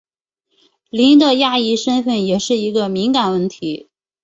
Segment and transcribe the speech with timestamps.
[0.89, 3.91] 林的亚裔身份也是一个敏感问题。